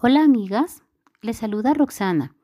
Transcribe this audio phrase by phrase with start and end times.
[0.00, 0.84] Hola amigas,
[1.22, 2.36] les saluda Roxana.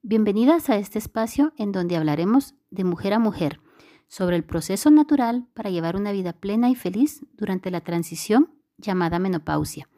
[0.00, 3.60] Bienvenidas a este espacio en donde hablaremos de mujer a mujer,
[4.08, 9.18] sobre el proceso natural para llevar una vida plena y feliz durante la transición llamada
[9.18, 9.90] menopausia.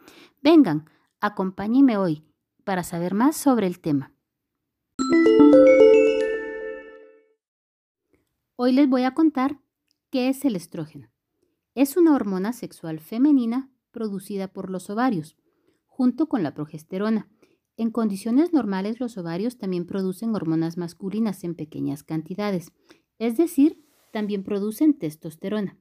[0.43, 0.91] Vengan,
[1.21, 2.25] acompáñenme hoy
[2.65, 4.12] para saber más sobre el tema.
[8.57, 9.60] Hoy les voy a contar
[10.10, 11.12] qué es el estrógeno.
[11.77, 15.37] Es una hormona sexual femenina producida por los ovarios
[15.97, 17.29] junto con la progesterona.
[17.77, 22.73] En condiciones normales los ovarios también producen hormonas masculinas en pequeñas cantidades,
[23.21, 25.79] es decir, también producen testosterona.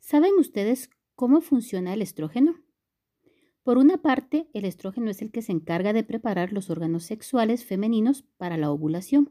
[0.00, 2.56] ¿Saben ustedes cómo funciona el estrógeno?
[3.62, 7.64] Por una parte, el estrógeno es el que se encarga de preparar los órganos sexuales
[7.64, 9.30] femeninos para la ovulación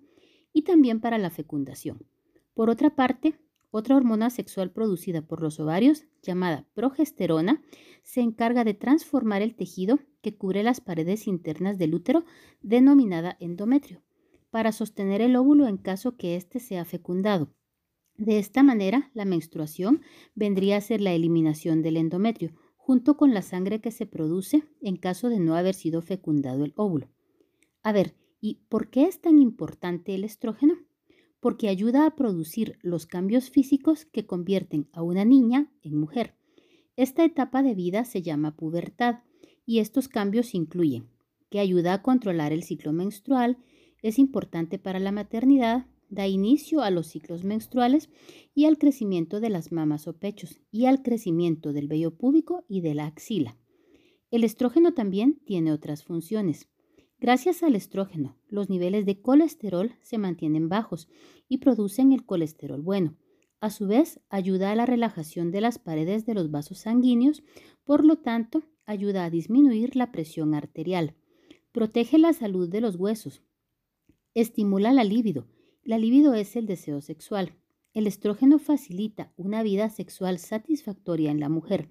[0.54, 2.08] y también para la fecundación.
[2.54, 3.38] Por otra parte,
[3.78, 7.64] otra hormona sexual producida por los ovarios, llamada progesterona,
[8.04, 12.26] se encarga de transformar el tejido que cubre las paredes internas del útero,
[12.62, 14.02] denominada endometrio,
[14.50, 17.54] para sostener el óvulo en caso que éste sea fecundado.
[18.18, 20.02] De esta manera, la menstruación
[20.34, 24.96] vendría a ser la eliminación del endometrio, junto con la sangre que se produce en
[24.96, 27.10] caso de no haber sido fecundado el óvulo.
[27.84, 30.76] A ver, ¿y por qué es tan importante el estrógeno?
[31.40, 36.36] Porque ayuda a producir los cambios físicos que convierten a una niña en mujer.
[36.96, 39.20] Esta etapa de vida se llama pubertad
[39.66, 41.10] y estos cambios incluyen
[41.50, 43.58] que ayuda a controlar el ciclo menstrual,
[44.02, 48.10] es importante para la maternidad, da inicio a los ciclos menstruales
[48.54, 52.82] y al crecimiento de las mamas o pechos y al crecimiento del vello púbico y
[52.82, 53.58] de la axila.
[54.30, 56.70] El estrógeno también tiene otras funciones.
[57.20, 61.10] Gracias al estrógeno, los niveles de colesterol se mantienen bajos
[61.50, 63.16] y producen el colesterol bueno.
[63.60, 67.42] A su vez, ayuda a la relajación de las paredes de los vasos sanguíneos,
[67.84, 71.16] por lo tanto, ayuda a disminuir la presión arterial.
[71.72, 73.42] Protege la salud de los huesos.
[74.36, 75.48] Estimula la libido.
[75.84, 77.56] La libido es el deseo sexual.
[77.96, 81.90] El estrógeno facilita una vida sexual satisfactoria en la mujer.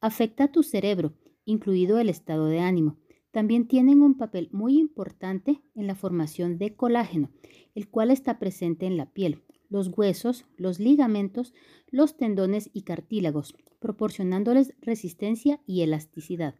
[0.00, 1.14] Afecta tu cerebro,
[1.44, 2.98] incluido el estado de ánimo
[3.36, 7.28] también tienen un papel muy importante en la formación de colágeno,
[7.74, 11.52] el cual está presente en la piel, los huesos, los ligamentos,
[11.90, 16.54] los tendones y cartílagos, proporcionándoles resistencia y elasticidad.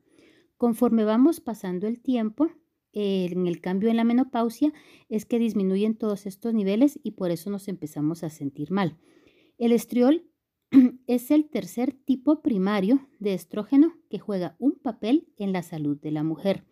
[0.59, 2.50] Conforme vamos pasando el tiempo,
[2.92, 4.75] en el cambio en la menopausia
[5.09, 8.98] es que disminuyen todos estos niveles y por eso nos empezamos a sentir mal.
[9.56, 10.31] El estriol
[11.06, 16.10] es el tercer tipo primario de estrógeno que juega un papel en la salud de
[16.10, 16.64] la mujer.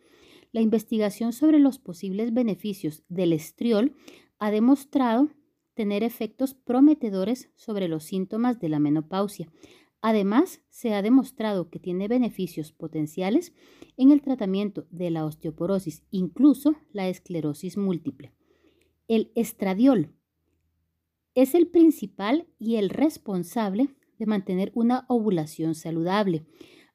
[0.52, 3.94] La investigación sobre los posibles beneficios del estriol
[4.38, 5.30] ha demostrado
[5.74, 9.50] tener efectos prometedores sobre los síntomas de la menopausia.
[10.00, 13.52] Además, se ha demostrado que tiene beneficios potenciales
[13.96, 18.32] en el tratamiento de la osteoporosis, incluso la esclerosis múltiple.
[19.08, 20.14] El estradiol
[21.34, 23.88] es el principal y el responsable
[24.18, 26.44] de mantener una ovulación saludable.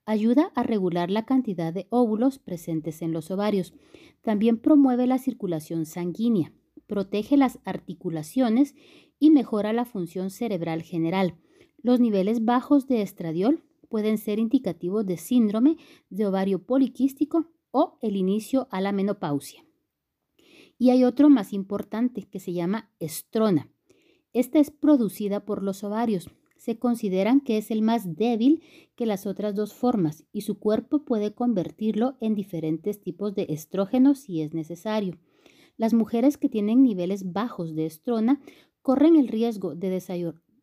[0.06, 3.74] Ayuda a regular la cantidad de óvulos presentes en los ovarios.
[4.22, 6.52] También promueve la circulación sanguínea,
[6.88, 8.76] protege las articulaciones
[9.20, 11.36] y mejora la función cerebral general.
[11.82, 15.78] Los niveles bajos de estradiol pueden ser indicativos de síndrome
[16.10, 19.64] de ovario poliquístico o el inicio a la menopausia.
[20.78, 23.70] Y hay otro más importante que se llama estrona.
[24.32, 26.30] Esta es producida por los ovarios.
[26.60, 28.62] Se consideran que es el más débil
[28.98, 34.14] que las otras dos formas y su cuerpo puede convertirlo en diferentes tipos de estrógeno
[34.14, 35.18] si es necesario.
[35.78, 38.42] Las mujeres que tienen niveles bajos de estrona
[38.82, 40.02] corren el riesgo de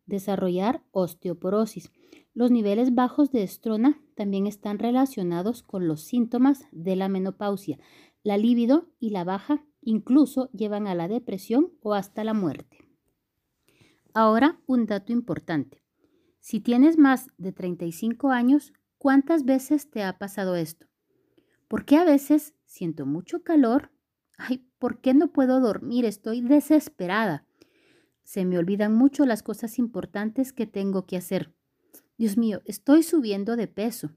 [0.05, 1.91] desarrollar osteoporosis.
[2.35, 7.79] Los niveles bajos de estrona también están relacionados con los síntomas de la menopausia.
[8.21, 12.77] La libido y la baja incluso llevan a la depresión o hasta la muerte.
[14.13, 15.86] Ahora, un dato importante.
[16.47, 20.87] Si tienes más de 35 años, ¿cuántas veces te ha pasado esto?
[21.67, 23.91] ¿Por qué a veces siento mucho calor?
[24.37, 26.05] Ay, ¿por qué no puedo dormir?
[26.05, 27.45] Estoy desesperada.
[28.23, 31.53] Se me olvidan mucho las cosas importantes que tengo que hacer.
[32.17, 34.11] Dios mío, estoy subiendo de peso.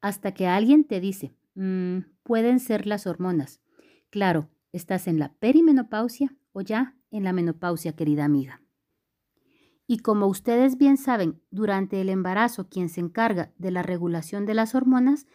[0.00, 3.60] Hasta que alguien te dice, mm, pueden ser las hormonas.
[4.08, 8.62] Claro, estás en la perimenopausia o ya en la menopausia, querida amiga.
[9.86, 14.54] Y como ustedes bien saben, durante el embarazo quien se encarga de la regulación de
[14.54, 15.26] las hormonas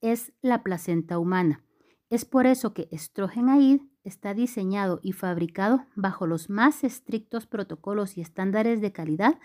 [0.00, 1.62] es la placenta humana.
[2.08, 8.20] Es por eso que Estrogenaid está diseñado y fabricado bajo los más estrictos protocolos y
[8.20, 9.38] estándares de calidad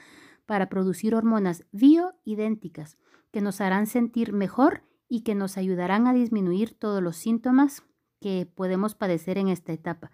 [0.46, 2.98] para producir hormonas bioidénticas
[3.32, 7.84] que nos harán sentir mejor y que nos ayudarán a disminuir todos los síntomas
[8.20, 10.12] que podemos padecer en esta etapa.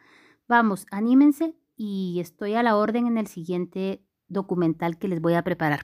[0.47, 5.43] Vamos, anímense y estoy a la orden en el siguiente documental que les voy a
[5.43, 5.81] preparar.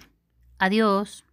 [0.59, 1.23] Adiós.